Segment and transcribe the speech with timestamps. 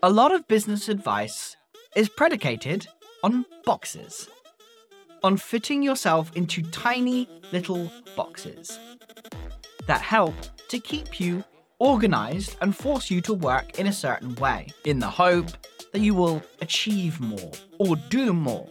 [0.00, 1.56] A lot of business advice
[1.96, 2.86] is predicated
[3.24, 4.28] on boxes,
[5.24, 8.78] on fitting yourself into tiny little boxes
[9.88, 10.36] that help
[10.68, 11.42] to keep you
[11.80, 15.48] organized and force you to work in a certain way, in the hope
[15.92, 18.68] that you will achieve more or do more.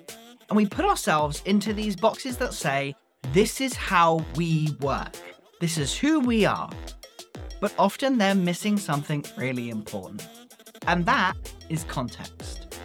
[0.48, 2.96] And we put ourselves into these boxes that say,
[3.34, 5.18] this is how we work,
[5.59, 6.70] this is who we are.
[7.59, 10.25] But often they're missing something really important,
[10.88, 11.36] and that
[11.70, 12.78] is context.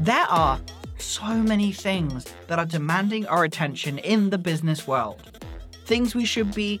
[0.00, 0.60] There are
[0.98, 5.38] so many things that are demanding our attention in the business world.
[5.84, 6.80] Things we should be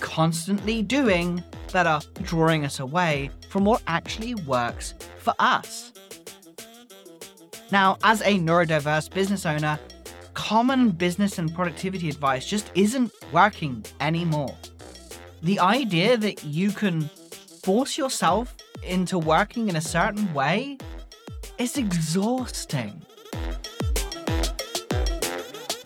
[0.00, 5.92] constantly doing that are drawing us away from what actually works for us.
[7.70, 9.78] Now, as a neurodiverse business owner,
[10.34, 14.56] common business and productivity advice just isn't working anymore.
[15.42, 17.08] The idea that you can
[17.70, 20.76] force yourself into working in a certain way
[21.56, 23.00] is exhausting.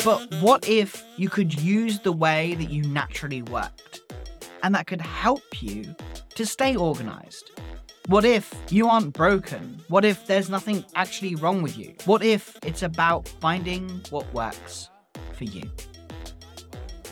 [0.02, 4.00] But what if you could use the way that you naturally worked?
[4.62, 5.94] And that could help you
[6.36, 7.50] to stay organized?
[8.06, 9.78] What if you aren't broken?
[9.88, 11.94] What if there's nothing actually wrong with you?
[12.06, 14.88] What if it's about finding what works
[15.34, 15.70] for you?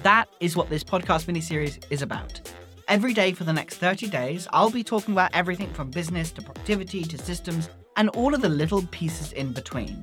[0.03, 2.52] That is what this podcast mini series is about.
[2.89, 6.43] Every day for the next 30 days, I'll be talking about everything from business to
[6.43, 10.03] productivity to systems and all of the little pieces in between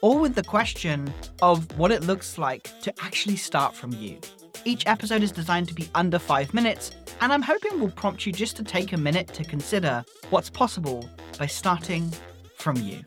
[0.00, 1.12] all with the question
[1.42, 4.18] of what it looks like to actually start from you.
[4.64, 8.32] Each episode is designed to be under five minutes, and I'm hoping will prompt you
[8.32, 12.12] just to take a minute to consider what's possible by starting
[12.56, 13.02] from you.